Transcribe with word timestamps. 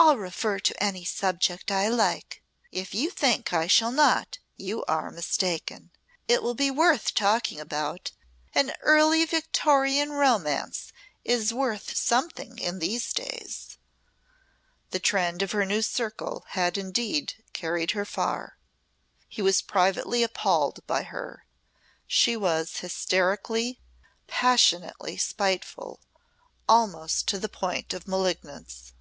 "I'll 0.00 0.16
refer 0.16 0.60
to 0.60 0.80
any 0.82 1.04
subject 1.04 1.72
I 1.72 1.88
like. 1.88 2.40
If 2.70 2.94
you 2.94 3.10
think 3.10 3.52
I 3.52 3.66
shall 3.66 3.90
not 3.90 4.38
you 4.56 4.84
are 4.84 5.10
mistaken. 5.10 5.90
It 6.28 6.40
will 6.40 6.54
be 6.54 6.70
worth 6.70 7.14
talking 7.14 7.58
about. 7.58 8.12
An 8.54 8.72
Early 8.80 9.24
Victorian 9.24 10.12
romance 10.12 10.92
is 11.24 11.52
worth 11.52 11.96
something 11.96 12.60
in 12.60 12.78
these 12.78 13.12
days." 13.12 13.76
The 14.92 15.00
trend 15.00 15.42
of 15.42 15.50
her 15.50 15.64
new 15.64 15.82
circle 15.82 16.44
had 16.50 16.78
indeed 16.78 17.34
carried 17.52 17.90
her 17.90 18.04
far. 18.04 18.56
He 19.28 19.42
was 19.42 19.62
privately 19.62 20.22
appalled 20.22 20.86
by 20.86 21.02
her. 21.02 21.44
She 22.06 22.36
was 22.36 22.76
hysterically, 22.78 23.80
passionately 24.28 25.16
spiteful 25.16 25.98
almost 26.68 27.26
to 27.28 27.38
the 27.40 27.48
point 27.50 27.92
of 27.92 28.06
malignance. 28.06 28.92